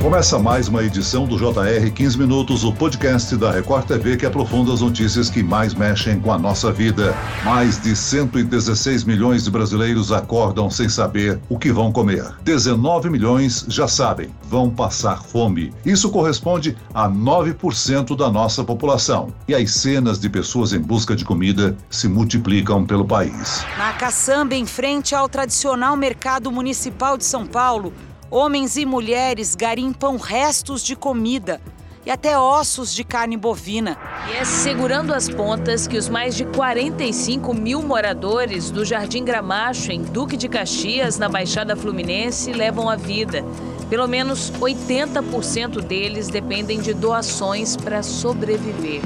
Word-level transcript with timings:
Começa 0.00 0.38
mais 0.38 0.68
uma 0.68 0.84
edição 0.84 1.26
do 1.26 1.36
JR 1.36 1.90
15 1.92 2.16
Minutos, 2.16 2.62
o 2.62 2.72
podcast 2.72 3.36
da 3.36 3.50
Record 3.50 3.84
TV 3.84 4.16
que 4.16 4.24
aprofunda 4.24 4.72
as 4.72 4.80
notícias 4.80 5.28
que 5.28 5.42
mais 5.42 5.74
mexem 5.74 6.20
com 6.20 6.32
a 6.32 6.38
nossa 6.38 6.70
vida. 6.70 7.16
Mais 7.44 7.82
de 7.82 7.96
116 7.96 9.02
milhões 9.02 9.42
de 9.42 9.50
brasileiros 9.50 10.12
acordam 10.12 10.70
sem 10.70 10.88
saber 10.88 11.40
o 11.48 11.58
que 11.58 11.72
vão 11.72 11.90
comer. 11.90 12.24
19 12.44 13.10
milhões 13.10 13.66
já 13.68 13.88
sabem, 13.88 14.30
vão 14.44 14.70
passar 14.70 15.20
fome. 15.20 15.72
Isso 15.84 16.08
corresponde 16.10 16.76
a 16.94 17.10
9% 17.10 18.16
da 18.16 18.30
nossa 18.30 18.62
população. 18.62 19.34
E 19.48 19.54
as 19.54 19.72
cenas 19.72 20.20
de 20.20 20.28
pessoas 20.30 20.72
em 20.72 20.80
busca 20.80 21.16
de 21.16 21.24
comida 21.24 21.76
se 21.90 22.06
multiplicam 22.06 22.86
pelo 22.86 23.04
país. 23.04 23.66
Na 23.76 23.92
caçamba, 23.94 24.54
em 24.54 24.64
frente 24.64 25.12
ao 25.12 25.28
tradicional 25.28 25.96
mercado 25.96 26.52
municipal 26.52 27.18
de 27.18 27.24
São 27.24 27.44
Paulo, 27.44 27.92
Homens 28.30 28.76
e 28.76 28.84
mulheres 28.84 29.54
garimpam 29.54 30.18
restos 30.18 30.82
de 30.82 30.94
comida 30.94 31.58
e 32.04 32.10
até 32.10 32.38
ossos 32.38 32.94
de 32.94 33.02
carne 33.02 33.38
bovina. 33.38 33.96
E 34.30 34.36
é 34.36 34.44
segurando 34.44 35.14
as 35.14 35.30
pontas 35.30 35.86
que 35.86 35.96
os 35.96 36.10
mais 36.10 36.36
de 36.36 36.44
45 36.44 37.54
mil 37.54 37.82
moradores 37.82 38.70
do 38.70 38.84
Jardim 38.84 39.24
Gramacho, 39.24 39.90
em 39.90 40.02
Duque 40.02 40.36
de 40.36 40.46
Caxias, 40.46 41.18
na 41.18 41.28
Baixada 41.28 41.74
Fluminense, 41.74 42.52
levam 42.52 42.90
a 42.90 42.96
vida. 42.96 43.42
Pelo 43.88 44.06
menos 44.06 44.52
80% 44.60 45.80
deles 45.82 46.28
dependem 46.28 46.80
de 46.80 46.92
doações 46.92 47.76
para 47.76 48.02
sobreviver. 48.02 49.00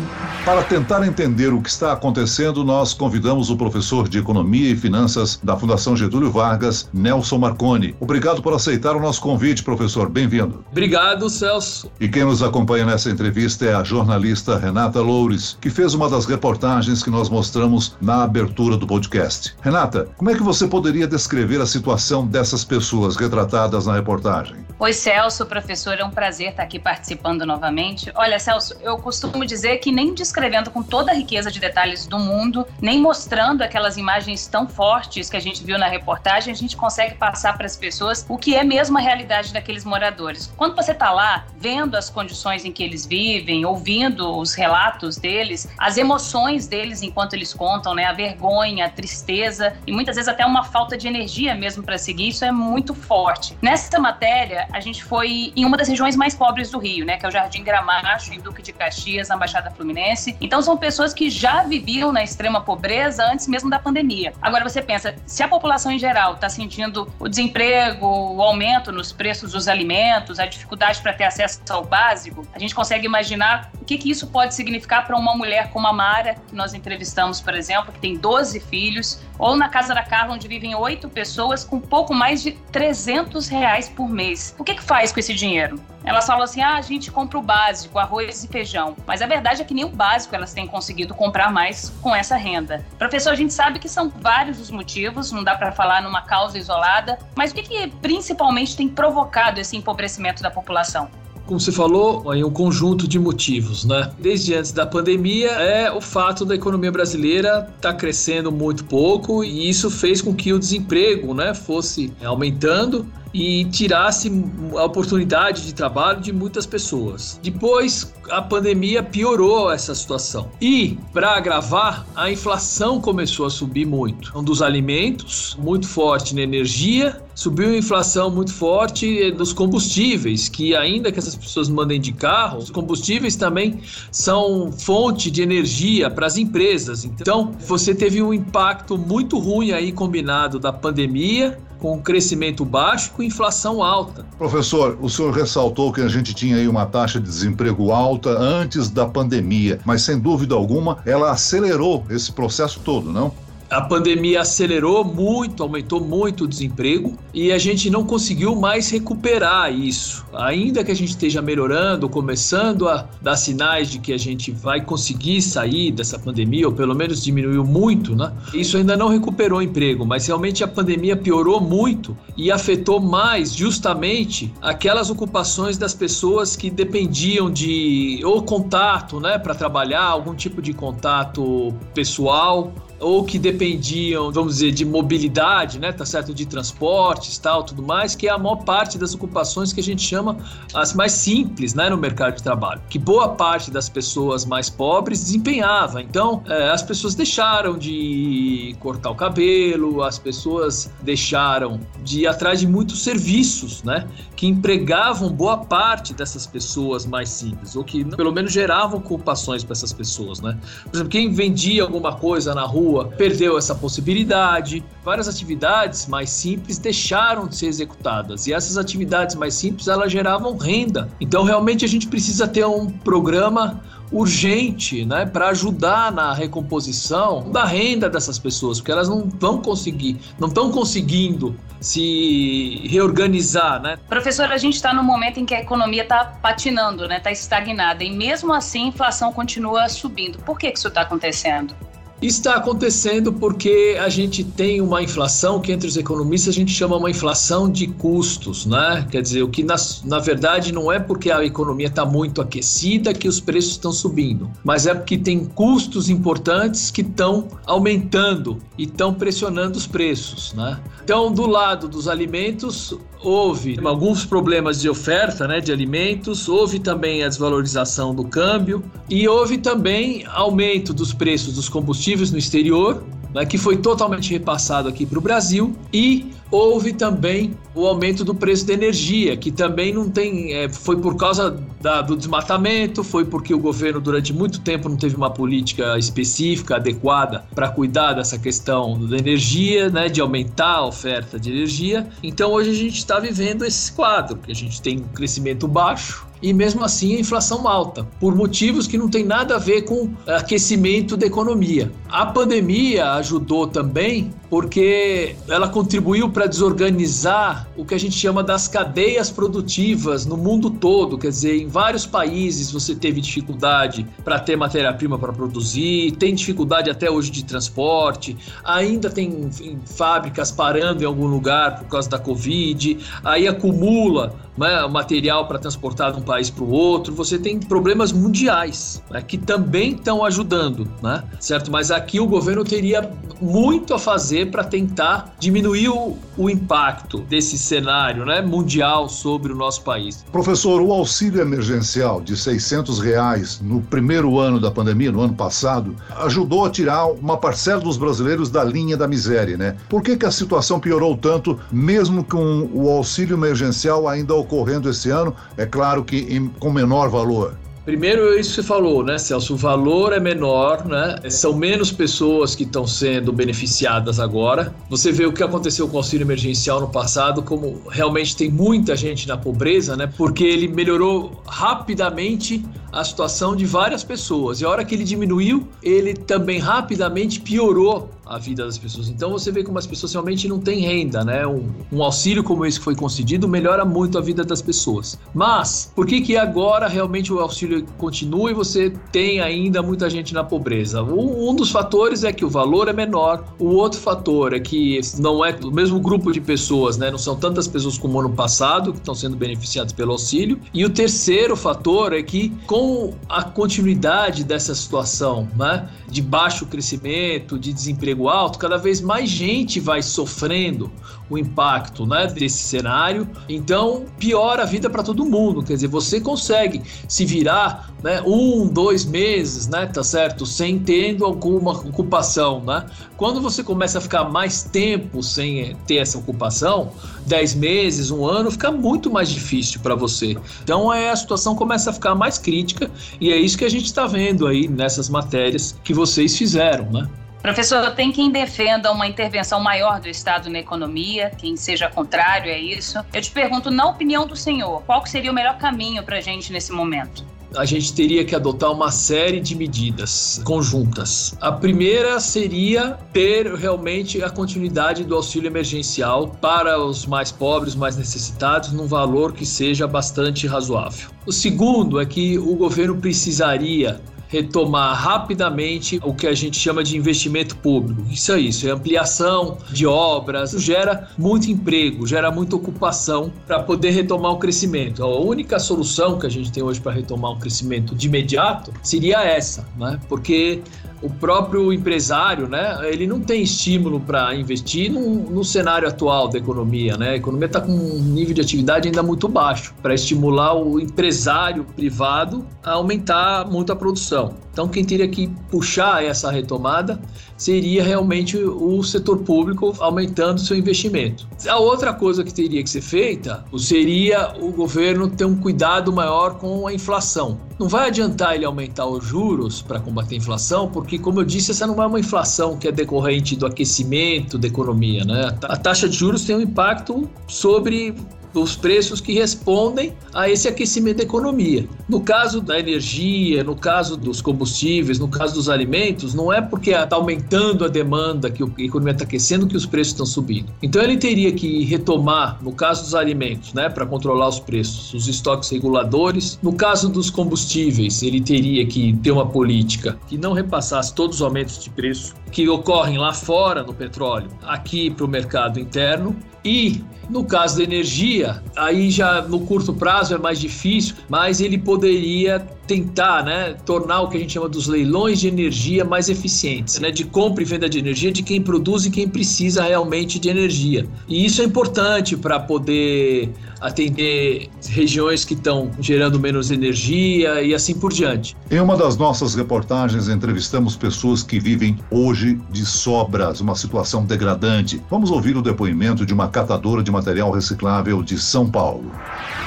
Para 0.44 0.64
tentar 0.64 1.06
entender 1.06 1.52
o 1.52 1.62
que 1.62 1.68
está 1.68 1.92
acontecendo, 1.92 2.64
nós 2.64 2.92
convidamos 2.92 3.48
o 3.48 3.56
professor 3.56 4.08
de 4.08 4.18
Economia 4.18 4.72
e 4.72 4.76
Finanças 4.76 5.38
da 5.40 5.56
Fundação 5.56 5.96
Getúlio 5.96 6.32
Vargas, 6.32 6.88
Nelson 6.92 7.38
Marconi. 7.38 7.94
Obrigado 8.00 8.42
por 8.42 8.52
aceitar 8.52 8.96
o 8.96 9.00
nosso 9.00 9.20
convite, 9.20 9.62
professor. 9.62 10.08
Bem-vindo. 10.08 10.64
Obrigado, 10.72 11.30
Celso. 11.30 11.88
E 12.00 12.08
quem 12.08 12.24
nos 12.24 12.42
acompanha 12.42 12.84
nessa 12.84 13.08
entrevista 13.08 13.64
é 13.64 13.74
a 13.74 13.84
jornalista 13.84 14.58
Renata 14.58 15.00
Loures, 15.00 15.56
que 15.60 15.70
fez 15.70 15.94
uma 15.94 16.10
das 16.10 16.26
reportagens 16.26 17.04
que 17.04 17.10
nós 17.10 17.28
mostramos 17.28 17.96
na 18.00 18.24
abertura 18.24 18.76
do 18.76 18.86
podcast. 18.86 19.54
Renata, 19.62 20.08
como 20.16 20.30
é 20.30 20.34
que 20.34 20.42
você 20.42 20.66
poderia 20.66 21.06
descrever 21.06 21.60
a 21.60 21.66
situação 21.66 22.26
dessas 22.26 22.64
pessoas 22.64 23.14
retratadas 23.14 23.86
na 23.86 23.94
reportagem? 23.94 24.56
Oi, 24.82 24.92
Celso, 24.92 25.46
professor, 25.46 25.96
é 25.96 26.04
um 26.04 26.10
prazer 26.10 26.48
estar 26.48 26.64
aqui 26.64 26.76
participando 26.76 27.46
novamente. 27.46 28.10
Olha, 28.16 28.36
Celso, 28.40 28.76
eu 28.80 28.98
costumo 28.98 29.46
dizer 29.46 29.76
que 29.76 29.92
nem 29.92 30.12
descrevendo 30.12 30.72
com 30.72 30.82
toda 30.82 31.12
a 31.12 31.14
riqueza 31.14 31.52
de 31.52 31.60
detalhes 31.60 32.04
do 32.04 32.18
mundo, 32.18 32.66
nem 32.80 33.00
mostrando 33.00 33.62
aquelas 33.62 33.96
imagens 33.96 34.48
tão 34.48 34.66
fortes 34.66 35.30
que 35.30 35.36
a 35.36 35.40
gente 35.40 35.62
viu 35.62 35.78
na 35.78 35.86
reportagem, 35.86 36.52
a 36.52 36.56
gente 36.56 36.76
consegue 36.76 37.14
passar 37.14 37.56
para 37.56 37.64
as 37.64 37.76
pessoas 37.76 38.26
o 38.28 38.36
que 38.36 38.56
é 38.56 38.64
mesmo 38.64 38.98
a 38.98 39.00
realidade 39.00 39.52
daqueles 39.52 39.84
moradores. 39.84 40.52
Quando 40.56 40.74
você 40.74 40.90
está 40.90 41.12
lá, 41.12 41.46
vendo 41.56 41.96
as 41.96 42.10
condições 42.10 42.64
em 42.64 42.72
que 42.72 42.82
eles 42.82 43.06
vivem, 43.06 43.64
ouvindo 43.64 44.36
os 44.36 44.52
relatos 44.52 45.16
deles, 45.16 45.68
as 45.78 45.96
emoções 45.96 46.66
deles 46.66 47.02
enquanto 47.02 47.34
eles 47.34 47.54
contam, 47.54 47.94
né, 47.94 48.06
a 48.06 48.12
vergonha, 48.12 48.86
a 48.86 48.90
tristeza 48.90 49.74
e 49.86 49.92
muitas 49.92 50.16
vezes 50.16 50.28
até 50.28 50.44
uma 50.44 50.64
falta 50.64 50.98
de 50.98 51.06
energia 51.06 51.54
mesmo 51.54 51.84
para 51.84 51.96
seguir, 51.98 52.30
isso 52.30 52.44
é 52.44 52.50
muito 52.50 52.96
forte. 52.96 53.56
Nessa 53.62 54.00
matéria, 54.00 54.71
a 54.72 54.80
gente 54.80 55.04
foi 55.04 55.52
em 55.54 55.64
uma 55.64 55.76
das 55.76 55.88
regiões 55.88 56.16
mais 56.16 56.34
pobres 56.34 56.70
do 56.70 56.78
Rio, 56.78 57.04
né, 57.04 57.16
que 57.16 57.26
é 57.26 57.28
o 57.28 57.32
Jardim 57.32 57.62
Gramacho, 57.62 58.32
em 58.32 58.40
Duque 58.40 58.62
de 58.62 58.72
Caxias, 58.72 59.28
na 59.28 59.36
Baixada 59.36 59.70
Fluminense. 59.70 60.36
Então 60.40 60.62
são 60.62 60.76
pessoas 60.76 61.12
que 61.12 61.30
já 61.30 61.62
viviam 61.62 62.12
na 62.12 62.22
extrema 62.22 62.60
pobreza 62.60 63.24
antes 63.24 63.46
mesmo 63.46 63.68
da 63.68 63.78
pandemia. 63.78 64.32
Agora 64.40 64.68
você 64.68 64.82
pensa, 64.82 65.14
se 65.26 65.42
a 65.42 65.48
população 65.48 65.92
em 65.92 65.98
geral 65.98 66.34
está 66.34 66.48
sentindo 66.48 67.12
o 67.18 67.28
desemprego, 67.28 68.06
o 68.06 68.42
aumento 68.42 68.90
nos 68.90 69.12
preços 69.12 69.52
dos 69.52 69.68
alimentos, 69.68 70.38
a 70.38 70.46
dificuldade 70.46 71.00
para 71.00 71.12
ter 71.12 71.24
acesso 71.24 71.60
ao 71.70 71.84
básico, 71.84 72.46
a 72.54 72.58
gente 72.58 72.74
consegue 72.74 73.06
imaginar 73.06 73.70
o 73.80 73.84
que, 73.84 73.98
que 73.98 74.10
isso 74.10 74.26
pode 74.26 74.54
significar 74.54 75.06
para 75.06 75.16
uma 75.16 75.34
mulher 75.34 75.70
como 75.70 75.86
a 75.86 75.92
Mara, 75.92 76.34
que 76.46 76.54
nós 76.54 76.74
entrevistamos, 76.74 77.40
por 77.40 77.54
exemplo, 77.54 77.92
que 77.92 77.98
tem 77.98 78.16
12 78.16 78.60
filhos, 78.60 79.20
ou 79.38 79.56
na 79.56 79.68
Casa 79.68 79.94
da 79.94 80.02
Carla, 80.02 80.34
onde 80.34 80.46
vivem 80.46 80.74
oito 80.74 81.08
pessoas 81.08 81.64
com 81.64 81.80
pouco 81.80 82.14
mais 82.14 82.42
de 82.42 82.52
300 82.52 83.48
reais 83.48 83.88
por 83.88 84.08
mês. 84.08 84.54
O 84.62 84.64
que, 84.64 84.76
que 84.76 84.82
faz 84.84 85.10
com 85.10 85.18
esse 85.18 85.34
dinheiro? 85.34 85.76
Elas 86.04 86.24
falam 86.24 86.44
assim: 86.44 86.60
ah, 86.62 86.76
a 86.76 86.80
gente 86.80 87.10
compra 87.10 87.36
o 87.36 87.42
básico, 87.42 87.98
arroz 87.98 88.44
e 88.44 88.46
feijão. 88.46 88.94
Mas 89.04 89.20
a 89.20 89.26
verdade 89.26 89.60
é 89.60 89.64
que 89.64 89.74
nem 89.74 89.84
o 89.84 89.88
básico 89.88 90.36
elas 90.36 90.54
têm 90.54 90.68
conseguido 90.68 91.14
comprar 91.14 91.50
mais 91.50 91.92
com 92.00 92.14
essa 92.14 92.36
renda. 92.36 92.86
Professor, 92.96 93.30
a 93.30 93.34
gente 93.34 93.52
sabe 93.52 93.80
que 93.80 93.88
são 93.88 94.08
vários 94.08 94.60
os 94.60 94.70
motivos, 94.70 95.32
não 95.32 95.42
dá 95.42 95.56
para 95.56 95.72
falar 95.72 96.00
numa 96.00 96.22
causa 96.22 96.56
isolada, 96.56 97.18
mas 97.34 97.50
o 97.50 97.56
que, 97.56 97.62
que 97.64 97.88
principalmente 98.00 98.76
tem 98.76 98.86
provocado 98.88 99.58
esse 99.58 99.76
empobrecimento 99.76 100.44
da 100.44 100.50
população? 100.50 101.10
como 101.44 101.58
você 101.58 101.72
falou, 101.72 102.30
aí 102.30 102.42
um 102.44 102.50
conjunto 102.52 103.08
de 103.08 103.18
motivos, 103.18 103.84
né? 103.84 104.12
Desde 104.16 104.54
antes 104.54 104.70
da 104.70 104.86
pandemia 104.86 105.50
é 105.50 105.90
o 105.90 106.00
fato 106.00 106.44
da 106.44 106.54
economia 106.54 106.90
brasileira 106.92 107.68
estar 107.74 107.92
tá 107.92 107.94
crescendo 107.94 108.52
muito 108.52 108.84
pouco 108.84 109.42
e 109.42 109.68
isso 109.68 109.90
fez 109.90 110.22
com 110.22 110.32
que 110.32 110.52
o 110.52 110.58
desemprego, 110.58 111.34
né, 111.34 111.52
fosse 111.52 112.12
aumentando 112.24 113.06
e 113.32 113.64
tirasse 113.66 114.30
a 114.76 114.84
oportunidade 114.84 115.64
de 115.64 115.74
trabalho 115.74 116.20
de 116.20 116.32
muitas 116.32 116.66
pessoas. 116.66 117.40
Depois, 117.42 118.12
a 118.30 118.42
pandemia 118.42 119.02
piorou 119.02 119.70
essa 119.70 119.94
situação. 119.94 120.50
E, 120.60 120.98
para 121.12 121.36
agravar, 121.36 122.06
a 122.14 122.30
inflação 122.30 123.00
começou 123.00 123.46
a 123.46 123.50
subir 123.50 123.86
muito. 123.86 124.32
Um 124.36 124.44
dos 124.44 124.60
alimentos, 124.62 125.56
muito 125.58 125.88
forte 125.88 126.34
na 126.34 126.42
energia, 126.42 127.20
subiu 127.34 127.70
a 127.70 127.76
inflação 127.76 128.30
muito 128.30 128.52
forte 128.52 129.30
dos 129.32 129.52
combustíveis, 129.52 130.48
que 130.48 130.76
ainda 130.76 131.10
que 131.10 131.18
essas 131.18 131.34
pessoas 131.34 131.68
mandem 131.68 132.00
de 132.00 132.12
carro, 132.12 132.58
os 132.58 132.70
combustíveis 132.70 133.36
também 133.36 133.80
são 134.10 134.70
fonte 134.70 135.30
de 135.30 135.42
energia 135.42 136.10
para 136.10 136.26
as 136.26 136.36
empresas. 136.36 137.04
Então, 137.04 137.52
você 137.66 137.94
teve 137.94 138.22
um 138.22 138.32
impacto 138.32 138.98
muito 138.98 139.38
ruim 139.38 139.72
aí 139.72 139.90
combinado 139.90 140.58
da 140.58 140.72
pandemia 140.72 141.58
com 141.82 142.00
crescimento 142.00 142.64
baixo 142.64 143.10
com 143.10 143.24
inflação 143.24 143.82
alta. 143.82 144.24
Professor, 144.38 144.96
o 145.00 145.10
senhor 145.10 145.32
ressaltou 145.32 145.92
que 145.92 146.00
a 146.00 146.06
gente 146.06 146.32
tinha 146.32 146.54
aí 146.54 146.68
uma 146.68 146.86
taxa 146.86 147.18
de 147.18 147.26
desemprego 147.26 147.90
alta 147.90 148.30
antes 148.30 148.88
da 148.88 149.04
pandemia, 149.04 149.80
mas 149.84 150.02
sem 150.02 150.16
dúvida 150.16 150.54
alguma 150.54 150.98
ela 151.04 151.32
acelerou 151.32 152.04
esse 152.08 152.30
processo 152.30 152.78
todo, 152.84 153.10
não? 153.12 153.32
A 153.72 153.80
pandemia 153.80 154.42
acelerou 154.42 155.02
muito, 155.02 155.62
aumentou 155.62 155.98
muito 155.98 156.44
o 156.44 156.46
desemprego 156.46 157.16
e 157.32 157.50
a 157.50 157.56
gente 157.56 157.88
não 157.88 158.04
conseguiu 158.04 158.54
mais 158.54 158.90
recuperar 158.90 159.72
isso. 159.72 160.26
Ainda 160.34 160.84
que 160.84 160.90
a 160.90 160.94
gente 160.94 161.08
esteja 161.08 161.40
melhorando, 161.40 162.06
começando 162.06 162.86
a 162.86 163.08
dar 163.22 163.34
sinais 163.34 163.90
de 163.90 163.98
que 163.98 164.12
a 164.12 164.18
gente 164.18 164.50
vai 164.50 164.82
conseguir 164.82 165.40
sair 165.40 165.90
dessa 165.90 166.18
pandemia, 166.18 166.68
ou 166.68 166.74
pelo 166.74 166.94
menos 166.94 167.24
diminuiu 167.24 167.64
muito, 167.64 168.14
né? 168.14 168.30
Isso 168.52 168.76
ainda 168.76 168.94
não 168.94 169.08
recuperou 169.08 169.60
o 169.60 169.62
emprego, 169.62 170.04
mas 170.04 170.26
realmente 170.26 170.62
a 170.62 170.68
pandemia 170.68 171.16
piorou 171.16 171.58
muito 171.58 172.14
e 172.36 172.50
afetou 172.50 173.00
mais 173.00 173.54
justamente 173.54 174.52
aquelas 174.60 175.08
ocupações 175.08 175.78
das 175.78 175.94
pessoas 175.94 176.54
que 176.56 176.70
dependiam 176.70 177.50
de 177.50 178.20
ou 178.22 178.42
contato, 178.42 179.18
né, 179.18 179.38
para 179.38 179.54
trabalhar, 179.54 180.04
algum 180.04 180.34
tipo 180.34 180.60
de 180.60 180.74
contato 180.74 181.72
pessoal 181.94 182.70
ou 183.02 183.24
que 183.24 183.38
dependiam, 183.38 184.30
vamos 184.30 184.54
dizer, 184.54 184.70
de 184.70 184.84
mobilidade, 184.84 185.78
né, 185.78 185.92
tá 185.92 186.06
certo, 186.06 186.32
de 186.32 186.46
transportes, 186.46 187.36
tal, 187.36 187.64
tudo 187.64 187.82
mais, 187.82 188.14
que 188.14 188.28
é 188.28 188.30
a 188.30 188.38
maior 188.38 188.56
parte 188.56 188.96
das 188.96 189.12
ocupações 189.12 189.72
que 189.72 189.80
a 189.80 189.82
gente 189.82 190.02
chama 190.02 190.38
as 190.72 190.94
mais 190.94 191.12
simples, 191.12 191.74
né, 191.74 191.90
no 191.90 191.98
mercado 191.98 192.36
de 192.36 192.42
trabalho, 192.42 192.80
que 192.88 192.98
boa 192.98 193.30
parte 193.30 193.70
das 193.70 193.88
pessoas 193.88 194.44
mais 194.44 194.70
pobres 194.70 195.24
desempenhava. 195.24 196.00
Então, 196.00 196.42
é, 196.48 196.70
as 196.70 196.82
pessoas 196.82 197.14
deixaram 197.14 197.76
de 197.76 198.76
cortar 198.78 199.10
o 199.10 199.14
cabelo, 199.14 200.02
as 200.02 200.18
pessoas 200.18 200.90
deixaram 201.02 201.80
de 202.04 202.20
ir 202.20 202.26
atrás 202.28 202.60
de 202.60 202.66
muitos 202.66 203.02
serviços, 203.02 203.82
né, 203.82 204.06
que 204.36 204.46
empregavam 204.46 205.28
boa 205.28 205.58
parte 205.58 206.14
dessas 206.14 206.46
pessoas 206.46 207.04
mais 207.04 207.28
simples, 207.28 207.74
ou 207.74 207.82
que 207.82 208.04
pelo 208.04 208.30
menos 208.30 208.52
geravam 208.52 208.98
ocupações 208.98 209.64
para 209.64 209.72
essas 209.72 209.92
pessoas, 209.92 210.40
né. 210.40 210.56
Por 210.84 210.94
exemplo, 210.94 211.10
quem 211.10 211.32
vendia 211.32 211.82
alguma 211.82 212.14
coisa 212.14 212.54
na 212.54 212.62
rua 212.62 212.91
rua 212.92 213.08
perdeu 213.16 213.56
essa 213.56 213.74
possibilidade. 213.74 214.84
Várias 215.02 215.26
atividades 215.26 216.06
mais 216.06 216.28
simples 216.30 216.78
deixaram 216.78 217.46
de 217.46 217.56
ser 217.56 217.66
executadas 217.66 218.46
e 218.46 218.52
essas 218.52 218.76
atividades 218.76 219.34
mais 219.34 219.54
simples 219.54 219.88
elas 219.88 220.12
geravam 220.12 220.56
renda. 220.56 221.08
Então 221.20 221.42
realmente 221.42 221.84
a 221.84 221.88
gente 221.88 222.06
precisa 222.06 222.46
ter 222.46 222.66
um 222.66 222.90
programa 222.90 223.80
urgente, 224.12 225.06
né, 225.06 225.24
para 225.24 225.48
ajudar 225.48 226.12
na 226.12 226.34
recomposição 226.34 227.50
da 227.50 227.64
renda 227.64 228.10
dessas 228.10 228.38
pessoas, 228.38 228.78
porque 228.78 228.92
elas 228.92 229.08
não 229.08 229.26
vão 229.40 229.62
conseguir, 229.62 230.18
não 230.38 230.48
estão 230.48 230.70
conseguindo 230.70 231.56
se 231.80 232.86
reorganizar, 232.90 233.80
né? 233.80 233.96
Professor, 234.10 234.52
a 234.52 234.58
gente 234.58 234.74
está 234.74 234.92
no 234.92 235.02
momento 235.02 235.40
em 235.40 235.46
que 235.46 235.54
a 235.54 235.60
economia 235.62 236.02
está 236.02 236.26
patinando, 236.42 237.08
né, 237.08 237.16
está 237.16 237.32
estagnada 237.32 238.04
e 238.04 238.10
mesmo 238.14 238.52
assim 238.52 238.84
a 238.84 238.88
inflação 238.88 239.32
continua 239.32 239.88
subindo. 239.88 240.36
Por 240.40 240.58
que, 240.58 240.70
que 240.70 240.78
isso 240.78 240.88
está 240.88 241.00
acontecendo? 241.00 241.74
Está 242.22 242.54
acontecendo 242.54 243.32
porque 243.32 243.98
a 244.00 244.08
gente 244.08 244.44
tem 244.44 244.80
uma 244.80 245.02
inflação 245.02 245.60
que 245.60 245.72
entre 245.72 245.88
os 245.88 245.96
economistas 245.96 246.54
a 246.54 246.56
gente 246.56 246.72
chama 246.72 246.96
uma 246.96 247.10
inflação 247.10 247.68
de 247.68 247.88
custos, 247.88 248.64
né? 248.64 249.04
Quer 249.10 249.22
dizer, 249.22 249.42
o 249.42 249.48
que 249.48 249.64
na, 249.64 249.74
na 250.04 250.20
verdade 250.20 250.72
não 250.72 250.92
é 250.92 251.00
porque 251.00 251.32
a 251.32 251.44
economia 251.44 251.88
está 251.88 252.06
muito 252.06 252.40
aquecida 252.40 253.12
que 253.12 253.26
os 253.26 253.40
preços 253.40 253.72
estão 253.72 253.90
subindo, 253.90 254.48
mas 254.62 254.86
é 254.86 254.94
porque 254.94 255.18
tem 255.18 255.44
custos 255.44 256.08
importantes 256.08 256.92
que 256.92 257.00
estão 257.00 257.48
aumentando 257.66 258.62
e 258.78 258.84
estão 258.84 259.12
pressionando 259.12 259.76
os 259.76 259.88
preços, 259.88 260.52
né? 260.54 260.78
Então, 261.02 261.32
do 261.32 261.44
lado 261.44 261.88
dos 261.88 262.06
alimentos, 262.06 262.96
houve 263.22 263.78
alguns 263.84 264.24
problemas 264.24 264.80
de 264.80 264.88
oferta 264.88 265.46
né, 265.46 265.60
de 265.60 265.72
alimentos, 265.72 266.48
houve 266.48 266.78
também 266.78 267.22
a 267.22 267.28
desvalorização 267.28 268.14
do 268.14 268.24
câmbio 268.24 268.82
e 269.08 269.26
houve 269.28 269.58
também 269.58 270.24
aumento 270.26 270.92
dos 270.92 271.12
preços 271.12 271.54
dos 271.54 271.68
combustíveis 271.68 272.30
no 272.30 272.38
exterior, 272.38 273.02
né, 273.34 273.46
que 273.46 273.56
foi 273.56 273.76
totalmente 273.76 274.30
repassado 274.30 274.88
aqui 274.88 275.06
para 275.06 275.18
o 275.18 275.22
Brasil, 275.22 275.74
e 275.92 276.30
houve 276.52 276.92
também 276.92 277.56
o 277.74 277.86
aumento 277.86 278.22
do 278.22 278.34
preço 278.34 278.66
da 278.66 278.74
energia, 278.74 279.34
que 279.38 279.50
também 279.50 279.92
não 279.92 280.10
tem. 280.10 280.52
É, 280.52 280.68
foi 280.68 280.98
por 280.98 281.16
causa 281.16 281.58
da, 281.80 282.02
do 282.02 282.14
desmatamento, 282.14 283.02
foi 283.02 283.24
porque 283.24 283.54
o 283.54 283.58
governo 283.58 283.98
durante 283.98 284.32
muito 284.34 284.60
tempo 284.60 284.88
não 284.88 284.96
teve 284.96 285.16
uma 285.16 285.30
política 285.30 285.98
específica, 285.98 286.76
adequada 286.76 287.44
para 287.54 287.70
cuidar 287.70 288.12
dessa 288.12 288.38
questão 288.38 289.00
da 289.06 289.16
energia, 289.16 289.88
né, 289.88 290.10
de 290.10 290.20
aumentar 290.20 290.76
a 290.76 290.86
oferta 290.86 291.40
de 291.40 291.50
energia. 291.50 292.06
Então 292.22 292.52
hoje 292.52 292.70
a 292.70 292.74
gente 292.74 292.98
está 292.98 293.18
vivendo 293.18 293.64
esse 293.64 293.90
quadro, 293.90 294.36
que 294.36 294.52
a 294.52 294.54
gente 294.54 294.82
tem 294.82 294.98
um 294.98 295.14
crescimento 295.14 295.66
baixo 295.66 296.26
e 296.42 296.52
mesmo 296.52 296.84
assim 296.84 297.16
a 297.16 297.20
inflação 297.20 297.66
alta, 297.66 298.04
por 298.20 298.34
motivos 298.34 298.86
que 298.86 298.98
não 298.98 299.08
tem 299.08 299.24
nada 299.24 299.54
a 299.54 299.58
ver 299.58 299.82
com 299.82 300.10
aquecimento 300.26 301.16
da 301.16 301.24
economia. 301.24 301.90
A 302.10 302.26
pandemia 302.26 303.12
ajudou 303.12 303.66
também 303.66 304.30
porque 304.52 305.34
ela 305.48 305.66
contribuiu 305.66 306.28
para 306.28 306.44
desorganizar 306.44 307.66
o 307.74 307.86
que 307.86 307.94
a 307.94 307.98
gente 307.98 308.14
chama 308.14 308.42
das 308.42 308.68
cadeias 308.68 309.30
produtivas 309.30 310.26
no 310.26 310.36
mundo 310.36 310.68
todo, 310.68 311.16
quer 311.16 311.28
dizer, 311.28 311.56
em 311.56 311.68
vários 311.68 312.04
países 312.04 312.70
você 312.70 312.94
teve 312.94 313.22
dificuldade 313.22 314.06
para 314.22 314.38
ter 314.38 314.54
matéria-prima 314.54 315.18
para 315.18 315.32
produzir, 315.32 316.12
tem 316.16 316.34
dificuldade 316.34 316.90
até 316.90 317.10
hoje 317.10 317.30
de 317.30 317.46
transporte, 317.46 318.36
ainda 318.62 319.08
tem 319.08 319.48
fábricas 319.86 320.50
parando 320.50 321.02
em 321.02 321.06
algum 321.06 321.28
lugar 321.28 321.78
por 321.78 321.88
causa 321.88 322.10
da 322.10 322.18
Covid, 322.18 322.98
aí 323.24 323.48
acumula 323.48 324.34
né, 324.54 324.86
material 324.86 325.46
para 325.46 325.58
transportar 325.58 326.12
de 326.12 326.18
um 326.18 326.22
país 326.22 326.50
para 326.50 326.62
o 326.62 326.70
outro, 326.70 327.14
você 327.14 327.38
tem 327.38 327.58
problemas 327.58 328.12
mundiais 328.12 329.02
né, 329.10 329.22
que 329.22 329.38
também 329.38 329.92
estão 329.92 330.22
ajudando, 330.22 330.86
né, 331.02 331.24
certo? 331.40 331.70
Mas 331.70 331.90
aqui 331.90 332.20
o 332.20 332.26
governo 332.26 332.62
teria 332.64 333.10
muito 333.40 333.94
a 333.94 333.98
fazer 333.98 334.41
para 334.46 334.64
tentar 334.64 335.34
diminuir 335.38 335.88
o, 335.88 336.16
o, 336.36 336.50
impacto 336.50 337.18
desse 337.20 337.56
cenário 337.58 338.24
né, 338.24 338.40
mundial 338.40 339.08
sobre 339.08 339.52
o 339.52 339.56
nosso 339.56 339.82
país. 339.82 340.24
Professor, 340.30 340.80
o 340.80 340.92
auxílio 340.92 341.40
emergencial 341.40 342.20
de 342.20 342.36
600 342.36 343.00
reais 343.00 343.60
no 343.60 343.80
primeiro 343.80 344.38
ano 344.38 344.60
da 344.60 344.70
pandemia, 344.70 345.12
no 345.12 345.20
ano 345.20 345.34
passado, 345.34 345.96
ajudou 346.18 346.64
a 346.64 346.70
tirar 346.70 347.06
uma 347.06 347.36
parcela 347.36 347.80
dos 347.80 347.96
brasileiros 347.96 348.50
da 348.50 348.64
linha 348.64 348.96
da 348.96 349.08
miséria, 349.08 349.56
né? 349.56 349.76
Por 349.88 350.02
que, 350.02 350.16
que 350.16 350.26
a 350.26 350.30
situação 350.30 350.78
piorou 350.80 351.16
tanto, 351.16 351.58
mesmo 351.70 352.24
com 352.24 352.68
o 352.72 352.90
auxílio 352.90 353.36
emergencial 353.36 354.08
ainda 354.08 354.34
ocorrendo 354.34 354.88
esse 354.88 355.10
ano, 355.10 355.34
é 355.56 355.66
claro 355.66 356.04
que 356.04 356.16
em, 356.16 356.48
com 356.48 356.70
menor 356.70 357.08
valor. 357.08 357.56
Primeiro, 357.84 358.38
isso 358.38 358.50
que 358.50 358.56
você 358.56 358.62
falou, 358.62 359.02
né, 359.02 359.18
Celso? 359.18 359.54
O 359.54 359.56
valor 359.56 360.12
é 360.12 360.20
menor, 360.20 360.86
né? 360.86 361.18
São 361.28 361.52
menos 361.52 361.90
pessoas 361.90 362.54
que 362.54 362.62
estão 362.62 362.86
sendo 362.86 363.32
beneficiadas 363.32 364.20
agora. 364.20 364.72
Você 364.88 365.10
vê 365.10 365.26
o 365.26 365.32
que 365.32 365.42
aconteceu 365.42 365.88
com 365.88 365.94
o 365.94 365.96
auxílio 365.98 366.24
emergencial 366.24 366.80
no 366.80 366.88
passado, 366.88 367.42
como 367.42 367.82
realmente 367.90 368.36
tem 368.36 368.48
muita 368.48 368.94
gente 368.94 369.26
na 369.26 369.36
pobreza, 369.36 369.96
né? 369.96 370.06
Porque 370.16 370.44
ele 370.44 370.68
melhorou 370.68 371.42
rapidamente 371.44 372.64
a 372.92 373.02
situação 373.02 373.56
de 373.56 373.64
várias 373.64 374.04
pessoas. 374.04 374.60
E 374.60 374.64
a 374.64 374.68
hora 374.68 374.84
que 374.84 374.94
ele 374.94 375.04
diminuiu, 375.04 375.66
ele 375.82 376.14
também 376.14 376.58
rapidamente 376.58 377.40
piorou 377.40 378.10
a 378.24 378.38
vida 378.38 378.64
das 378.64 378.78
pessoas. 378.78 379.08
Então 379.08 379.30
você 379.30 379.50
vê 379.50 379.62
como 379.62 379.78
as 379.78 379.86
pessoas 379.86 380.12
realmente 380.12 380.48
não 380.48 380.58
têm 380.58 380.80
renda, 380.80 381.24
né? 381.24 381.46
Um, 381.46 381.68
um, 381.92 382.02
auxílio 382.02 382.42
como 382.42 382.64
esse 382.64 382.78
que 382.78 382.84
foi 382.84 382.94
concedido 382.94 383.48
melhora 383.48 383.84
muito 383.84 384.16
a 384.16 384.20
vida 384.20 384.44
das 384.44 384.62
pessoas. 384.62 385.18
Mas 385.34 385.92
por 385.94 386.06
que 386.06 386.20
que 386.20 386.36
agora 386.36 386.88
realmente 386.88 387.32
o 387.32 387.40
auxílio 387.40 387.84
continua 387.98 388.50
e 388.50 388.54
você 388.54 388.90
tem 389.10 389.40
ainda 389.40 389.82
muita 389.82 390.08
gente 390.08 390.32
na 390.32 390.44
pobreza? 390.44 391.02
Um, 391.02 391.50
um 391.50 391.54
dos 391.54 391.70
fatores 391.70 392.24
é 392.24 392.32
que 392.32 392.44
o 392.44 392.48
valor 392.48 392.88
é 392.88 392.92
menor. 392.92 393.44
O 393.58 393.66
outro 393.74 394.00
fator 394.00 394.54
é 394.54 394.60
que 394.60 395.00
não 395.18 395.44
é 395.44 395.54
o 395.62 395.70
mesmo 395.70 396.00
grupo 396.00 396.32
de 396.32 396.40
pessoas, 396.40 396.96
né? 396.96 397.10
Não 397.10 397.18
são 397.18 397.36
tantas 397.36 397.66
pessoas 397.66 397.98
como 397.98 398.18
ano 398.18 398.30
passado 398.30 398.92
que 398.92 398.98
estão 398.98 399.14
sendo 399.14 399.36
beneficiadas 399.36 399.92
pelo 399.92 400.12
auxílio. 400.12 400.58
E 400.72 400.84
o 400.84 400.90
terceiro 400.90 401.56
fator 401.56 402.12
é 402.12 402.22
que 402.22 402.50
com 402.66 402.81
a 403.28 403.42
continuidade 403.42 404.44
dessa 404.44 404.74
situação, 404.74 405.48
né? 405.56 405.88
De 406.08 406.20
baixo 406.22 406.66
crescimento, 406.66 407.58
de 407.58 407.72
desemprego 407.72 408.28
alto, 408.28 408.58
cada 408.58 408.76
vez 408.76 409.00
mais 409.00 409.28
gente 409.28 409.80
vai 409.80 410.02
sofrendo 410.02 410.90
o 411.32 411.38
impacto 411.38 412.04
né, 412.06 412.26
desse 412.26 412.58
cenário. 412.58 413.28
Então, 413.48 414.04
piora 414.18 414.62
a 414.62 414.66
vida 414.66 414.90
para 414.90 415.02
todo 415.02 415.24
mundo. 415.24 415.62
Quer 415.62 415.74
dizer, 415.74 415.88
você 415.88 416.20
consegue 416.20 416.82
se 417.08 417.24
virar 417.24 417.90
né, 418.02 418.22
um, 418.26 418.66
dois 418.66 419.04
meses, 419.04 419.66
né, 419.66 419.86
tá 419.86 420.04
certo? 420.04 420.44
Sem 420.44 420.78
tendo 420.78 421.24
alguma 421.24 421.72
ocupação, 421.72 422.62
né? 422.62 422.86
Quando 423.16 423.40
você 423.40 423.62
começa 423.62 423.98
a 423.98 424.00
ficar 424.00 424.24
mais 424.24 424.64
tempo 424.64 425.22
sem 425.22 425.76
ter 425.86 425.96
essa 425.96 426.18
ocupação, 426.18 426.90
dez 427.26 427.54
meses, 427.54 428.10
um 428.10 428.26
ano, 428.26 428.50
fica 428.50 428.70
muito 428.70 429.10
mais 429.10 429.30
difícil 429.30 429.80
para 429.80 429.94
você. 429.94 430.36
Então, 430.62 430.92
é, 430.92 431.10
a 431.10 431.16
situação 431.16 431.54
começa 431.54 431.90
a 431.90 431.92
ficar 431.92 432.14
mais 432.14 432.38
crítica 432.38 432.90
e 433.20 433.32
é 433.32 433.36
isso 433.36 433.56
que 433.56 433.64
a 433.64 433.70
gente 433.70 433.86
está 433.86 434.06
vendo 434.06 434.46
aí 434.46 434.68
nessas 434.68 435.08
matérias 435.08 435.74
que 435.82 435.94
vocês 435.94 436.36
fizeram, 436.36 436.90
né? 436.90 437.08
Professor, 437.42 437.90
tem 437.90 438.12
quem 438.12 438.30
defenda 438.30 438.92
uma 438.92 439.04
intervenção 439.04 439.60
maior 439.60 440.00
do 440.00 440.08
Estado 440.08 440.48
na 440.48 440.60
economia, 440.60 441.32
quem 441.36 441.56
seja 441.56 441.90
contrário 441.90 442.52
a 442.52 442.56
isso. 442.56 443.04
Eu 443.12 443.20
te 443.20 443.32
pergunto, 443.32 443.68
na 443.68 443.84
opinião 443.88 444.24
do 444.24 444.36
senhor, 444.36 444.80
qual 444.84 445.04
seria 445.06 445.32
o 445.32 445.34
melhor 445.34 445.58
caminho 445.58 446.04
para 446.04 446.18
a 446.18 446.20
gente 446.20 446.52
nesse 446.52 446.70
momento? 446.70 447.26
a 447.56 447.64
gente 447.64 447.92
teria 447.92 448.24
que 448.24 448.34
adotar 448.34 448.72
uma 448.72 448.90
série 448.90 449.40
de 449.40 449.54
medidas 449.54 450.40
conjuntas. 450.44 451.34
A 451.40 451.52
primeira 451.52 452.18
seria 452.20 452.98
ter 453.12 453.46
realmente 453.54 454.22
a 454.22 454.30
continuidade 454.30 455.04
do 455.04 455.14
auxílio 455.14 455.48
emergencial 455.48 456.28
para 456.28 456.82
os 456.82 457.06
mais 457.06 457.30
pobres, 457.30 457.74
mais 457.74 457.96
necessitados, 457.96 458.72
num 458.72 458.86
valor 458.86 459.32
que 459.32 459.44
seja 459.44 459.86
bastante 459.86 460.46
razoável. 460.46 461.10
O 461.26 461.32
segundo 461.32 462.00
é 462.00 462.06
que 462.06 462.38
o 462.38 462.54
governo 462.56 462.96
precisaria 462.96 464.00
retomar 464.32 464.96
rapidamente 464.96 466.00
o 466.02 466.14
que 466.14 466.26
a 466.26 466.32
gente 466.32 466.58
chama 466.58 466.82
de 466.82 466.96
investimento 466.96 467.54
público. 467.56 468.02
Isso 468.10 468.32
é 468.32 468.40
isso, 468.40 468.66
é 468.66 468.70
ampliação 468.70 469.58
de 469.70 469.86
obras, 469.86 470.52
gera 470.52 471.10
muito 471.18 471.50
emprego, 471.50 472.06
gera 472.06 472.30
muita 472.30 472.56
ocupação 472.56 473.30
para 473.46 473.62
poder 473.62 473.90
retomar 473.90 474.32
o 474.32 474.38
crescimento. 474.38 475.04
A 475.04 475.20
única 475.20 475.58
solução 475.58 476.18
que 476.18 476.26
a 476.26 476.30
gente 476.30 476.50
tem 476.50 476.62
hoje 476.62 476.80
para 476.80 476.92
retomar 476.92 477.32
um 477.32 477.38
crescimento 477.38 477.94
de 477.94 478.06
imediato 478.06 478.72
seria 478.82 479.22
essa, 479.22 479.68
né? 479.76 480.00
Porque 480.08 480.62
o 481.02 481.10
próprio 481.10 481.72
empresário, 481.72 482.48
né, 482.48 482.78
ele 482.84 483.06
não 483.06 483.20
tem 483.20 483.42
estímulo 483.42 483.98
para 484.00 484.34
investir 484.34 484.90
no, 484.90 485.30
no, 485.30 485.44
cenário 485.44 485.88
atual 485.88 486.28
da 486.28 486.38
economia, 486.38 486.96
né? 486.96 487.10
A 487.10 487.16
economia 487.16 487.46
está 487.46 487.60
com 487.60 487.72
um 487.72 487.98
nível 488.00 488.34
de 488.34 488.40
atividade 488.40 488.88
ainda 488.88 489.02
muito 489.02 489.28
baixo 489.28 489.74
para 489.82 489.94
estimular 489.94 490.54
o 490.54 490.78
empresário 490.78 491.64
privado 491.64 492.46
a 492.62 492.72
aumentar 492.72 493.46
muito 493.50 493.72
a 493.72 493.76
produção. 493.76 494.34
Então, 494.52 494.68
quem 494.68 494.84
teria 494.84 495.08
que 495.08 495.28
puxar 495.50 496.04
essa 496.04 496.30
retomada 496.30 497.00
seria 497.38 497.82
realmente 497.82 498.36
o 498.36 498.82
setor 498.82 499.18
público 499.18 499.74
aumentando 499.80 500.40
seu 500.40 500.56
investimento. 500.56 501.26
A 501.48 501.58
outra 501.58 501.94
coisa 501.94 502.22
que 502.22 502.32
teria 502.32 502.62
que 502.62 502.68
ser 502.68 502.82
feita 502.82 503.44
seria 503.56 504.34
o 504.40 504.52
governo 504.52 505.08
ter 505.08 505.24
um 505.24 505.36
cuidado 505.36 505.92
maior 505.92 506.34
com 506.38 506.66
a 506.66 506.74
inflação. 506.74 507.40
Não 507.58 507.68
vai 507.68 507.88
adiantar 507.88 508.34
ele 508.34 508.44
aumentar 508.44 508.86
os 508.86 509.04
juros 509.04 509.62
para 509.62 509.80
combater 509.80 510.16
a 510.16 510.18
inflação, 510.18 510.68
porque, 510.68 510.98
como 510.98 511.20
eu 511.20 511.24
disse, 511.24 511.50
essa 511.50 511.66
não 511.66 511.82
é 511.82 511.86
uma 511.86 512.00
inflação 512.00 512.56
que 512.56 512.68
é 512.68 512.72
decorrente 512.72 513.34
do 513.34 513.46
aquecimento 513.46 514.36
da 514.36 514.46
economia. 514.46 515.04
Né? 515.04 515.34
A 515.44 515.56
taxa 515.56 515.88
de 515.88 515.96
juros 515.96 516.24
tem 516.24 516.36
um 516.36 516.40
impacto 516.40 517.08
sobre 517.26 517.94
dos 518.32 518.56
preços 518.56 519.00
que 519.00 519.12
respondem 519.12 519.92
a 520.12 520.28
esse 520.28 520.48
aquecimento 520.48 520.98
da 520.98 521.02
economia. 521.02 521.68
No 521.88 522.00
caso 522.00 522.40
da 522.40 522.58
energia, 522.58 523.44
no 523.44 523.54
caso 523.54 523.96
dos 523.96 524.20
combustíveis, 524.20 524.98
no 524.98 525.08
caso 525.08 525.34
dos 525.34 525.48
alimentos, 525.48 526.14
não 526.14 526.32
é 526.32 526.40
porque 526.40 526.70
está 526.70 526.96
aumentando 526.96 527.64
a 527.64 527.68
demanda 527.68 528.30
que 528.30 528.42
a 528.42 528.46
economia 528.58 528.92
está 528.92 529.04
aquecendo 529.04 529.46
que 529.46 529.56
os 529.56 529.66
preços 529.66 529.92
estão 529.92 530.06
subindo. 530.06 530.52
Então 530.62 530.82
ele 530.82 530.96
teria 530.96 531.32
que 531.32 531.64
retomar, 531.64 532.38
no 532.42 532.52
caso 532.52 532.82
dos 532.82 532.94
alimentos, 532.94 533.52
né, 533.52 533.68
para 533.68 533.86
controlar 533.86 534.28
os 534.28 534.40
preços, 534.40 534.94
os 534.94 535.08
estoques 535.08 535.50
reguladores. 535.50 536.38
No 536.42 536.52
caso 536.52 536.88
dos 536.88 537.10
combustíveis, 537.10 538.02
ele 538.02 538.20
teria 538.20 538.66
que 538.66 538.92
ter 539.02 539.10
uma 539.10 539.26
política 539.26 539.98
que 540.08 540.16
não 540.16 540.32
repassasse 540.32 540.94
todos 540.94 541.16
os 541.16 541.22
aumentos 541.22 541.62
de 541.62 541.70
preço 541.70 542.14
que 542.30 542.48
ocorrem 542.48 542.98
lá 542.98 543.12
fora 543.12 543.62
no 543.62 543.74
petróleo, 543.74 544.28
aqui 544.42 544.90
para 544.90 545.04
o 545.04 545.08
mercado 545.08 545.60
interno 545.60 546.16
e 546.44 546.82
no 547.08 547.24
caso 547.24 547.58
da 547.58 547.64
energia, 547.64 548.21
aí 548.56 548.90
já 548.90 549.22
no 549.22 549.40
curto 549.40 549.72
prazo 549.72 550.14
é 550.14 550.18
mais 550.18 550.38
difícil, 550.38 550.94
mas 551.08 551.40
ele 551.40 551.58
poderia 551.58 552.40
tentar 552.66 553.24
né, 553.24 553.54
tornar 553.66 554.02
o 554.02 554.08
que 554.08 554.16
a 554.16 554.20
gente 554.20 554.32
chama 554.32 554.48
dos 554.48 554.66
leilões 554.66 555.20
de 555.20 555.28
energia 555.28 555.84
mais 555.84 556.08
eficientes, 556.08 556.78
né, 556.78 556.90
de 556.90 557.04
compra 557.04 557.42
e 557.42 557.46
venda 557.46 557.68
de 557.68 557.78
energia 557.78 558.12
de 558.12 558.22
quem 558.22 558.40
produz 558.40 558.86
e 558.86 558.90
quem 558.90 559.08
precisa 559.08 559.62
realmente 559.62 560.18
de 560.18 560.28
energia. 560.28 560.86
E 561.08 561.24
isso 561.24 561.42
é 561.42 561.44
importante 561.44 562.16
para 562.16 562.38
poder 562.38 563.32
atender 563.60 564.48
regiões 564.68 565.24
que 565.24 565.34
estão 565.34 565.70
gerando 565.80 566.18
menos 566.18 566.50
energia 566.50 567.42
e 567.42 567.54
assim 567.54 567.74
por 567.74 567.92
diante. 567.92 568.36
Em 568.50 568.60
uma 568.60 568.76
das 568.76 568.96
nossas 568.96 569.34
reportagens, 569.34 570.08
entrevistamos 570.08 570.76
pessoas 570.76 571.22
que 571.22 571.38
vivem 571.38 571.78
hoje 571.90 572.40
de 572.50 572.66
sobras, 572.66 573.40
uma 573.40 573.54
situação 573.54 574.04
degradante. 574.04 574.82
Vamos 574.90 575.10
ouvir 575.10 575.36
o 575.36 575.42
depoimento 575.42 576.04
de 576.04 576.12
uma 576.12 576.28
catadora 576.28 576.82
de 576.82 576.90
material 576.90 577.30
reciclável 577.30 578.02
de 578.02 578.18
São 578.18 578.50
Paulo. 578.50 578.90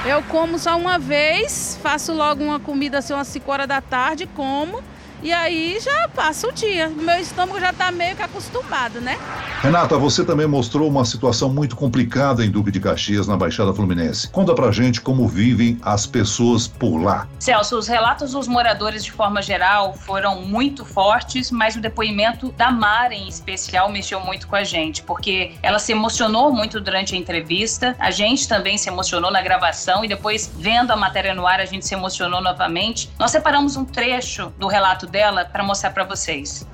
Eu 0.06 0.22
como 0.22 0.58
só 0.58 0.78
uma 0.78 0.98
vez, 0.98 1.78
faço 1.82 2.14
logo 2.14 2.42
uma 2.42 2.58
comida 2.58 3.02
assim 3.06 3.14
umas 3.14 3.28
5 3.28 3.50
horas 3.52 3.68
da 3.68 3.80
tarde, 3.80 4.26
como 4.26 4.82
e 5.22 5.32
aí 5.32 5.78
já 5.80 6.08
passa 6.08 6.48
o 6.48 6.52
dia. 6.52 6.88
Meu 6.88 7.18
estômago 7.18 7.58
já 7.60 7.70
está 7.70 7.90
meio 7.90 8.16
que 8.16 8.22
acostumado, 8.22 9.00
né? 9.00 9.18
Renata, 9.62 9.96
você 9.96 10.24
também 10.24 10.46
mostrou 10.46 10.88
uma 10.88 11.04
situação 11.04 11.48
muito 11.48 11.74
complicada 11.74 12.44
em 12.44 12.50
Duque 12.50 12.70
de 12.70 12.80
Caxias, 12.80 13.26
na 13.26 13.36
Baixada 13.36 13.72
Fluminense. 13.72 14.28
Conta 14.28 14.54
pra 14.54 14.70
gente 14.70 15.00
como 15.00 15.26
vivem 15.26 15.78
as 15.82 16.06
pessoas 16.06 16.68
por 16.68 16.98
lá. 16.98 17.26
Celso, 17.38 17.76
os 17.78 17.88
relatos 17.88 18.32
dos 18.32 18.46
moradores 18.46 19.04
de 19.04 19.12
forma 19.12 19.40
geral 19.42 19.94
foram 19.94 20.42
muito 20.42 20.84
fortes, 20.84 21.50
mas 21.50 21.76
o 21.76 21.80
depoimento 21.80 22.52
da 22.52 22.70
Mara 22.70 23.14
em 23.14 23.28
especial 23.28 23.90
mexeu 23.90 24.20
muito 24.20 24.46
com 24.46 24.56
a 24.56 24.64
gente, 24.64 25.02
porque 25.02 25.54
ela 25.62 25.78
se 25.78 25.92
emocionou 25.92 26.52
muito 26.52 26.80
durante 26.80 27.14
a 27.14 27.18
entrevista, 27.18 27.96
a 27.98 28.10
gente 28.10 28.46
também 28.46 28.78
se 28.78 28.88
emocionou 28.88 29.30
na 29.30 29.40
gravação 29.42 30.04
e 30.04 30.08
depois 30.08 30.52
vendo 30.56 30.90
a 30.90 30.96
matéria 30.96 31.34
no 31.34 31.46
ar 31.46 31.60
a 31.60 31.64
gente 31.64 31.86
se 31.86 31.94
emocionou 31.94 32.40
novamente. 32.40 33.10
Nós 33.18 33.30
separamos 33.30 33.76
um 33.76 33.84
trecho 33.84 34.52
do 34.58 34.66
relato 34.66 35.05
dela 35.06 35.44
para 35.44 35.62
mostrar 35.62 35.90
para 35.90 36.04
vocês. 36.04 36.66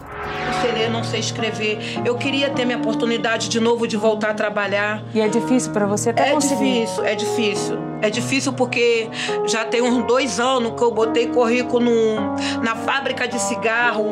Não 0.47 0.61
sei 0.63 0.73
ler, 0.73 0.91
não 0.91 1.03
sei 1.05 1.21
escrever. 1.21 1.79
Eu 2.05 2.17
queria 2.17 2.51
ter 2.51 2.65
minha 2.65 2.79
oportunidade 2.79 3.49
de 3.49 3.59
novo 3.61 3.87
de 3.87 3.97
voltar 3.97 4.31
a 4.31 4.35
trabalhar. 4.35 5.03
E 5.15 5.21
é 5.21 5.29
difícil 5.29 5.73
para 5.73 5.87
você 5.87 6.11
até 6.11 6.31
É 6.31 6.33
conseguir? 6.33 6.81
difícil, 6.83 7.05
é 7.05 7.15
difícil. 7.15 7.79
É 8.03 8.11
difícil 8.11 8.53
porque 8.53 9.09
já 9.47 9.65
tem 9.65 9.81
uns 9.83 10.05
dois 10.07 10.41
anos 10.41 10.73
que 10.77 10.83
eu 10.83 10.91
botei 10.91 11.29
currículo 11.29 11.85
no, 11.85 12.37
na 12.63 12.75
fábrica 12.75 13.27
de 13.29 13.39
cigarro, 13.41 14.05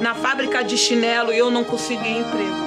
na 0.00 0.14
fábrica 0.14 0.64
de 0.64 0.76
chinelo 0.78 1.32
e 1.32 1.38
eu 1.38 1.50
não 1.50 1.62
consegui 1.64 2.08
emprego. 2.18 2.63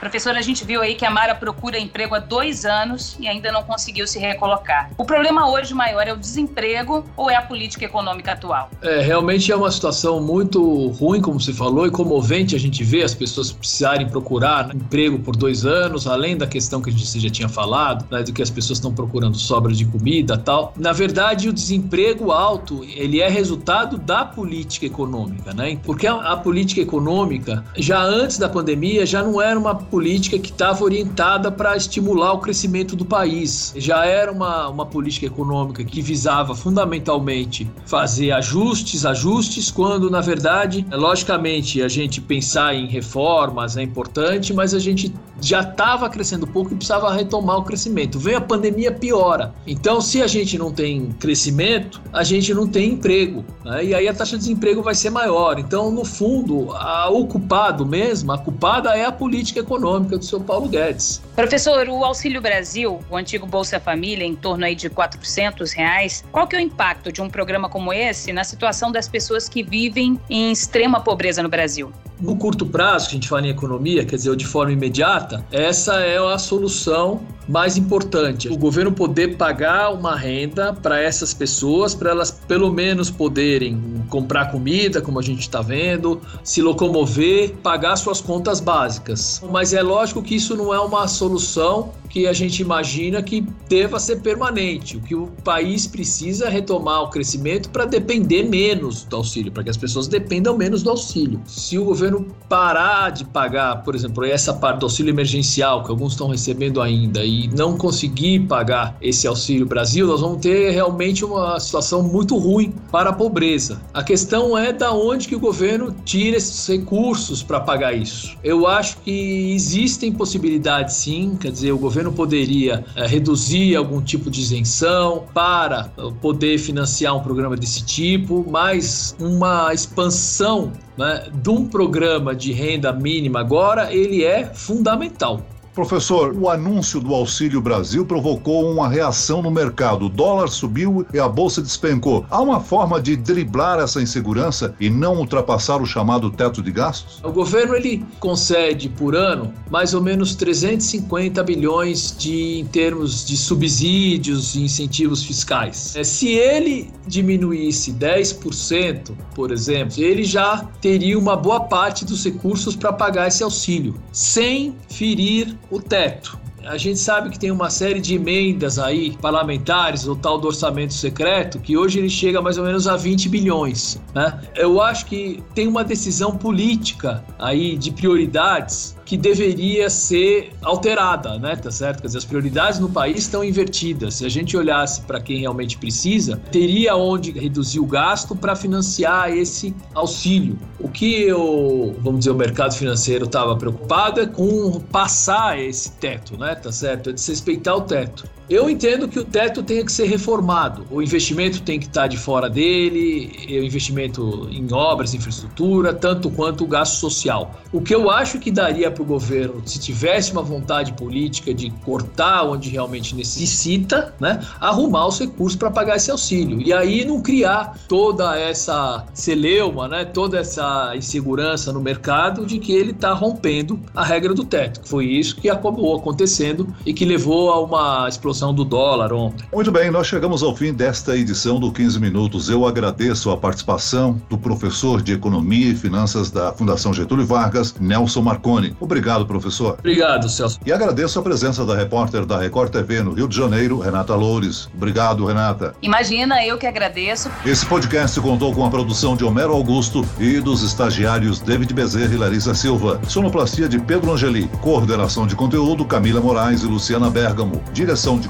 Professora, 0.00 0.38
a 0.38 0.42
gente 0.42 0.64
viu 0.64 0.80
aí 0.80 0.94
que 0.94 1.04
a 1.04 1.10
Mara 1.10 1.34
procura 1.34 1.78
emprego 1.78 2.14
há 2.14 2.18
dois 2.18 2.64
anos 2.64 3.18
e 3.20 3.28
ainda 3.28 3.52
não 3.52 3.62
conseguiu 3.62 4.06
se 4.06 4.18
recolocar. 4.18 4.90
O 4.96 5.04
problema 5.04 5.46
hoje 5.50 5.74
maior 5.74 6.08
é 6.08 6.12
o 6.12 6.16
desemprego 6.16 7.04
ou 7.14 7.30
é 7.30 7.36
a 7.36 7.42
política 7.42 7.84
econômica 7.84 8.32
atual? 8.32 8.70
É, 8.80 9.02
realmente 9.02 9.52
é 9.52 9.56
uma 9.56 9.70
situação 9.70 10.18
muito 10.18 10.88
ruim, 10.88 11.20
como 11.20 11.38
você 11.38 11.52
falou, 11.52 11.86
e 11.86 11.90
comovente 11.90 12.56
a 12.56 12.58
gente 12.58 12.82
vê 12.82 13.02
as 13.02 13.14
pessoas 13.14 13.52
precisarem 13.52 14.08
procurar 14.08 14.74
emprego 14.74 15.18
por 15.18 15.36
dois 15.36 15.66
anos, 15.66 16.06
além 16.06 16.34
da 16.34 16.46
questão 16.46 16.80
que 16.80 16.88
a 16.88 16.92
gente 16.92 17.20
já 17.20 17.28
tinha 17.28 17.48
falado, 17.48 18.06
né, 18.10 18.22
do 18.22 18.32
que 18.32 18.40
as 18.40 18.48
pessoas 18.48 18.78
estão 18.78 18.94
procurando 18.94 19.36
sobra 19.36 19.74
de 19.74 19.84
comida 19.84 20.38
tal. 20.38 20.72
Na 20.78 20.92
verdade, 20.92 21.46
o 21.46 21.52
desemprego 21.52 22.32
alto, 22.32 22.82
ele 22.84 23.20
é 23.20 23.28
resultado 23.28 23.98
da 23.98 24.24
política 24.24 24.86
econômica, 24.86 25.52
né? 25.52 25.78
Porque 25.84 26.06
a 26.06 26.36
política 26.38 26.80
econômica, 26.80 27.62
já 27.76 28.00
antes 28.02 28.38
da 28.38 28.48
pandemia, 28.48 29.04
já 29.04 29.22
não 29.22 29.42
era 29.42 29.58
uma 29.58 29.89
política 29.90 30.38
que 30.38 30.50
estava 30.50 30.84
orientada 30.84 31.50
para 31.50 31.76
estimular 31.76 32.32
o 32.32 32.38
crescimento 32.38 32.94
do 32.94 33.04
país. 33.04 33.74
Já 33.76 34.04
era 34.06 34.30
uma, 34.30 34.68
uma 34.68 34.86
política 34.86 35.26
econômica 35.26 35.84
que 35.84 36.00
visava 36.00 36.54
fundamentalmente 36.54 37.68
fazer 37.84 38.30
ajustes, 38.30 39.04
ajustes, 39.04 39.70
quando 39.70 40.08
na 40.08 40.20
verdade, 40.20 40.86
logicamente, 40.92 41.82
a 41.82 41.88
gente 41.88 42.20
pensar 42.20 42.74
em 42.74 42.86
reformas 42.86 43.76
é 43.76 43.82
importante, 43.82 44.54
mas 44.54 44.72
a 44.72 44.78
gente 44.78 45.12
já 45.40 45.60
estava 45.60 46.08
crescendo 46.08 46.46
pouco 46.46 46.72
e 46.72 46.76
precisava 46.76 47.12
retomar 47.12 47.58
o 47.58 47.64
crescimento. 47.64 48.18
Vem 48.18 48.34
a 48.34 48.40
pandemia, 48.40 48.92
piora. 48.92 49.54
Então, 49.66 50.00
se 50.00 50.22
a 50.22 50.26
gente 50.26 50.58
não 50.58 50.70
tem 50.70 51.10
crescimento, 51.12 52.00
a 52.12 52.22
gente 52.22 52.52
não 52.52 52.66
tem 52.66 52.92
emprego. 52.92 53.44
Né? 53.64 53.86
E 53.86 53.94
aí 53.94 54.06
a 54.06 54.14
taxa 54.14 54.36
de 54.36 54.40
desemprego 54.40 54.82
vai 54.82 54.94
ser 54.94 55.10
maior. 55.10 55.58
Então, 55.58 55.90
no 55.90 56.04
fundo, 56.04 56.72
a, 56.72 57.08
o 57.10 57.26
culpado 57.26 57.86
mesmo, 57.86 58.30
a 58.32 58.38
culpada 58.38 58.90
é 58.90 59.06
a 59.06 59.12
política 59.12 59.60
econômica 59.60 59.79
do 59.80 60.24
seu 60.24 60.40
Paulo 60.40 60.68
Guedes. 60.68 61.22
Professor, 61.34 61.88
o 61.88 62.04
Auxílio 62.04 62.40
Brasil, 62.40 63.00
o 63.10 63.16
antigo 63.16 63.46
Bolsa 63.46 63.80
Família, 63.80 64.24
em 64.24 64.36
torno 64.36 64.64
aí 64.64 64.74
de 64.74 64.90
400 64.90 65.72
reais, 65.72 66.24
qual 66.30 66.46
que 66.46 66.54
é 66.54 66.58
o 66.58 66.62
impacto 66.62 67.10
de 67.10 67.20
um 67.22 67.28
programa 67.28 67.68
como 67.68 67.92
esse 67.92 68.32
na 68.32 68.44
situação 68.44 68.92
das 68.92 69.08
pessoas 69.08 69.48
que 69.48 69.62
vivem 69.62 70.20
em 70.28 70.52
extrema 70.52 71.00
pobreza 71.00 71.42
no 71.42 71.48
Brasil? 71.48 71.92
No 72.20 72.36
curto 72.36 72.66
prazo, 72.66 73.06
que 73.06 73.12
a 73.12 73.14
gente 73.14 73.28
fala 73.28 73.46
em 73.46 73.50
economia, 73.50 74.04
quer 74.04 74.16
dizer, 74.16 74.36
de 74.36 74.46
forma 74.46 74.72
imediata, 74.72 75.44
essa 75.50 76.00
é 76.00 76.18
a 76.18 76.38
solução 76.38 77.22
mais 77.50 77.76
importante. 77.76 78.48
O 78.48 78.56
governo 78.56 78.92
poder 78.92 79.36
pagar 79.36 79.92
uma 79.92 80.14
renda 80.14 80.72
para 80.72 81.00
essas 81.00 81.34
pessoas, 81.34 81.94
para 81.94 82.10
elas 82.10 82.30
pelo 82.30 82.72
menos 82.72 83.10
poderem 83.10 84.04
comprar 84.08 84.52
comida, 84.52 85.02
como 85.02 85.18
a 85.18 85.22
gente 85.22 85.40
está 85.40 85.60
vendo, 85.60 86.20
se 86.44 86.62
locomover, 86.62 87.56
pagar 87.56 87.96
suas 87.96 88.20
contas 88.20 88.60
básicas. 88.60 89.42
Mas 89.50 89.72
é 89.72 89.82
lógico 89.82 90.22
que 90.22 90.36
isso 90.36 90.56
não 90.56 90.72
é 90.72 90.78
uma 90.78 91.08
solução 91.08 91.92
que 92.08 92.26
a 92.26 92.32
gente 92.32 92.60
imagina 92.60 93.22
que 93.22 93.40
deva 93.68 93.98
ser 94.00 94.16
permanente. 94.16 94.96
O 94.96 95.00
que 95.00 95.14
o 95.14 95.28
país 95.44 95.86
precisa 95.86 96.46
é 96.46 96.50
retomar 96.50 97.02
o 97.02 97.08
crescimento 97.08 97.70
para 97.70 97.84
depender 97.84 98.42
menos 98.42 99.04
do 99.04 99.16
auxílio, 99.16 99.52
para 99.52 99.62
que 99.62 99.70
as 99.70 99.76
pessoas 99.76 100.08
dependam 100.08 100.56
menos 100.56 100.82
do 100.82 100.90
auxílio. 100.90 101.40
Se 101.46 101.78
o 101.78 101.84
governo 101.84 102.26
parar 102.48 103.10
de 103.10 103.24
pagar, 103.24 103.84
por 103.84 103.94
exemplo, 103.94 104.24
essa 104.24 104.52
parte 104.52 104.80
do 104.80 104.86
auxílio 104.86 105.10
emergencial 105.10 105.84
que 105.84 105.90
alguns 105.90 106.12
estão 106.12 106.28
recebendo 106.28 106.80
ainda 106.80 107.24
e 107.24 107.39
não 107.48 107.76
conseguir 107.76 108.40
pagar 108.40 108.96
esse 109.00 109.26
auxílio 109.26 109.66
Brasil, 109.66 110.06
nós 110.06 110.20
vamos 110.20 110.38
ter 110.40 110.70
realmente 110.70 111.24
uma 111.24 111.58
situação 111.60 112.02
muito 112.02 112.36
ruim 112.36 112.74
para 112.90 113.10
a 113.10 113.12
pobreza. 113.12 113.80
A 113.94 114.02
questão 114.02 114.56
é 114.56 114.72
da 114.72 114.92
onde 114.92 115.28
que 115.28 115.36
o 115.36 115.40
governo 115.40 115.94
tira 116.04 116.36
esses 116.36 116.66
recursos 116.66 117.42
para 117.42 117.60
pagar 117.60 117.92
isso. 117.92 118.36
Eu 118.42 118.66
acho 118.66 118.98
que 118.98 119.52
existem 119.54 120.12
possibilidades 120.12 120.96
sim, 120.96 121.36
quer 121.40 121.52
dizer, 121.52 121.72
o 121.72 121.78
governo 121.78 122.00
governo 122.00 122.12
poderia 122.12 122.84
é, 122.94 123.06
reduzir 123.06 123.76
algum 123.76 124.00
tipo 124.00 124.30
de 124.30 124.40
isenção 124.40 125.24
para 125.34 125.90
eh, 125.98 126.02
poder 126.20 126.58
financiar 126.58 127.16
um 127.16 127.20
programa 127.20 127.56
desse 127.56 127.84
tipo, 127.84 128.46
mas 128.48 129.14
uma 129.18 129.72
expansão 129.72 130.72
né, 130.96 131.28
de 131.32 131.50
um 131.50 131.66
programa 131.66 132.34
de 132.34 132.52
renda 132.52 132.92
mínima 132.92 133.40
agora 133.40 133.92
ele 133.92 134.24
é 134.24 134.44
fundamental. 134.46 135.40
Professor, 135.74 136.34
o 136.36 136.48
anúncio 136.48 137.00
do 137.00 137.14
Auxílio 137.14 137.60
Brasil 137.60 138.04
provocou 138.04 138.70
uma 138.70 138.88
reação 138.88 139.40
no 139.40 139.50
mercado. 139.50 140.06
O 140.06 140.08
dólar 140.08 140.48
subiu 140.48 141.06
e 141.14 141.18
a 141.18 141.28
bolsa 141.28 141.62
despencou. 141.62 142.26
Há 142.28 142.40
uma 142.40 142.60
forma 142.60 143.00
de 143.00 143.16
driblar 143.16 143.78
essa 143.78 144.02
insegurança 144.02 144.74
e 144.80 144.90
não 144.90 145.18
ultrapassar 145.18 145.80
o 145.80 145.86
chamado 145.86 146.30
teto 146.30 146.60
de 146.60 146.72
gastos? 146.72 147.20
O 147.22 147.30
governo 147.30 147.74
ele 147.74 148.04
concede 148.18 148.88
por 148.88 149.14
ano 149.14 149.52
mais 149.70 149.94
ou 149.94 150.02
menos 150.02 150.34
350 150.34 151.42
bilhões 151.44 152.16
de 152.18 152.58
em 152.58 152.64
termos 152.64 153.24
de 153.24 153.36
subsídios 153.36 154.54
e 154.54 154.62
incentivos 154.62 155.22
fiscais. 155.22 155.94
É, 155.94 156.02
se 156.02 156.28
ele 156.28 156.90
diminuísse 157.06 157.92
10%, 157.92 159.12
por 159.34 159.50
exemplo, 159.52 160.02
ele 160.02 160.24
já 160.24 160.64
teria 160.80 161.18
uma 161.18 161.36
boa 161.36 161.60
parte 161.60 162.04
dos 162.04 162.24
recursos 162.24 162.74
para 162.74 162.92
pagar 162.92 163.28
esse 163.28 163.42
auxílio, 163.42 163.94
sem 164.12 164.74
ferir 164.88 165.56
o 165.70 165.80
teto. 165.80 166.38
A 166.64 166.76
gente 166.76 166.98
sabe 166.98 167.30
que 167.30 167.38
tem 167.38 167.50
uma 167.50 167.70
série 167.70 168.00
de 168.00 168.14
emendas 168.16 168.78
aí 168.78 169.16
parlamentares, 169.16 170.06
o 170.06 170.14
tal 170.14 170.38
do 170.38 170.48
orçamento 170.48 170.92
secreto, 170.92 171.58
que 171.58 171.76
hoje 171.76 171.98
ele 171.98 172.10
chega 172.10 172.42
mais 172.42 172.58
ou 172.58 172.64
menos 172.64 172.86
a 172.86 172.96
20 172.96 173.28
bilhões. 173.30 174.00
Né? 174.14 174.38
Eu 174.54 174.80
acho 174.80 175.06
que 175.06 175.42
tem 175.54 175.66
uma 175.66 175.82
decisão 175.82 176.36
política 176.36 177.24
aí 177.38 177.76
de 177.76 177.90
prioridades 177.90 178.94
que 179.10 179.16
deveria 179.16 179.90
ser 179.90 180.52
alterada, 180.62 181.36
né? 181.36 181.56
Tá 181.56 181.68
certo? 181.68 182.00
Quer 182.00 182.06
dizer, 182.06 182.18
as 182.18 182.24
prioridades 182.24 182.78
no 182.78 182.88
país 182.88 183.22
estão 183.22 183.42
invertidas. 183.42 184.14
Se 184.14 184.24
a 184.24 184.28
gente 184.28 184.56
olhasse 184.56 185.00
para 185.00 185.20
quem 185.20 185.40
realmente 185.40 185.76
precisa, 185.76 186.36
teria 186.52 186.94
onde 186.94 187.32
reduzir 187.32 187.80
o 187.80 187.86
gasto 187.86 188.36
para 188.36 188.54
financiar 188.54 189.36
esse 189.36 189.74
auxílio. 189.96 190.56
O 190.78 190.88
que 190.88 191.22
eu, 191.22 191.96
vamos 191.98 192.20
dizer, 192.20 192.30
o 192.30 192.36
mercado 192.36 192.72
financeiro 192.72 193.24
estava 193.24 193.56
preocupado 193.56 194.20
é 194.20 194.26
com 194.26 194.78
passar 194.92 195.58
esse 195.58 195.90
teto, 195.90 196.38
né? 196.38 196.54
Tá 196.54 196.70
certo? 196.70 197.10
É 197.10 197.12
desrespeitar 197.12 197.78
o 197.78 197.80
teto. 197.80 198.28
Eu 198.50 198.68
entendo 198.68 199.06
que 199.06 199.16
o 199.16 199.24
teto 199.24 199.62
tenha 199.62 199.84
que 199.84 199.92
ser 199.92 200.06
reformado. 200.06 200.84
O 200.90 201.00
investimento 201.00 201.62
tem 201.62 201.78
que 201.78 201.86
estar 201.86 202.08
de 202.08 202.16
fora 202.16 202.50
dele, 202.50 203.30
o 203.48 203.64
investimento 203.64 204.48
em 204.50 204.66
obras, 204.72 205.14
infraestrutura, 205.14 205.94
tanto 205.94 206.28
quanto 206.28 206.64
o 206.64 206.66
gasto 206.66 206.94
social. 206.94 207.54
O 207.72 207.80
que 207.80 207.94
eu 207.94 208.10
acho 208.10 208.40
que 208.40 208.50
daria 208.50 208.90
para 208.90 209.04
o 209.04 209.06
governo, 209.06 209.62
se 209.64 209.78
tivesse 209.78 210.32
uma 210.32 210.42
vontade 210.42 210.92
política 210.94 211.54
de 211.54 211.70
cortar 211.84 212.42
onde 212.42 212.70
realmente 212.70 213.14
necessita, 213.14 214.12
né, 214.18 214.40
arrumar 214.58 215.06
os 215.06 215.20
recursos 215.20 215.56
para 215.56 215.70
pagar 215.70 215.94
esse 215.94 216.10
auxílio. 216.10 216.60
E 216.60 216.72
aí 216.72 217.04
não 217.04 217.22
criar 217.22 217.78
toda 217.86 218.36
essa 218.36 219.06
celeuma, 219.14 219.86
né, 219.86 220.04
toda 220.04 220.40
essa 220.40 220.92
insegurança 220.96 221.72
no 221.72 221.80
mercado 221.80 222.44
de 222.44 222.58
que 222.58 222.72
ele 222.72 222.90
está 222.90 223.12
rompendo 223.12 223.78
a 223.94 224.02
regra 224.02 224.34
do 224.34 224.44
teto. 224.44 224.80
Foi 224.88 225.06
isso 225.06 225.36
que 225.36 225.48
acabou 225.48 225.96
acontecendo 225.96 226.66
e 226.84 226.92
que 226.92 227.04
levou 227.04 227.52
a 227.52 227.60
uma 227.60 228.08
explosão 228.08 228.39
do 228.48 228.64
dólar 228.64 229.12
ontem. 229.12 229.46
Muito 229.52 229.70
bem, 229.70 229.90
nós 229.90 230.06
chegamos 230.06 230.42
ao 230.42 230.56
fim 230.56 230.72
desta 230.72 231.14
edição 231.14 231.60
do 231.60 231.70
15 231.70 232.00
Minutos. 232.00 232.48
Eu 232.48 232.66
agradeço 232.66 233.30
a 233.30 233.36
participação 233.36 234.20
do 234.30 234.38
professor 234.38 235.02
de 235.02 235.12
Economia 235.12 235.68
e 235.68 235.76
Finanças 235.76 236.30
da 236.30 236.50
Fundação 236.52 236.94
Getúlio 236.94 237.26
Vargas, 237.26 237.74
Nelson 237.78 238.22
Marconi. 238.22 238.74
Obrigado, 238.80 239.26
professor. 239.26 239.76
Obrigado, 239.78 240.28
Celso. 240.30 240.58
E 240.64 240.72
agradeço 240.72 241.18
a 241.18 241.22
presença 241.22 241.64
da 241.66 241.76
repórter 241.76 242.24
da 242.24 242.38
Record 242.38 242.72
TV 242.72 243.02
no 243.02 243.12
Rio 243.12 243.28
de 243.28 243.36
Janeiro, 243.36 243.78
Renata 243.78 244.14
Loures. 244.14 244.68
Obrigado, 244.74 245.26
Renata. 245.26 245.74
Imagina, 245.82 246.42
eu 246.44 246.56
que 246.56 246.66
agradeço. 246.66 247.30
Esse 247.44 247.66
podcast 247.66 248.18
contou 248.20 248.54
com 248.54 248.64
a 248.64 248.70
produção 248.70 249.14
de 249.14 249.24
Homero 249.24 249.52
Augusto 249.52 250.06
e 250.18 250.40
dos 250.40 250.62
estagiários 250.62 251.40
David 251.40 251.74
Bezerra 251.74 252.14
e 252.14 252.16
Larissa 252.16 252.54
Silva. 252.54 253.00
Sonoplastia 253.06 253.68
de 253.68 253.78
Pedro 253.78 254.12
Angeli. 254.12 254.48
Coordenação 254.62 255.26
de 255.26 255.36
conteúdo 255.36 255.84
Camila 255.84 256.20
Moraes 256.20 256.62
e 256.62 256.66
Luciana 256.66 257.10
Bergamo. 257.10 257.60
Direção 257.72 258.18
de 258.18 258.29